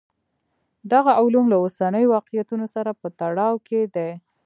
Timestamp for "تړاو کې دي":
3.19-4.11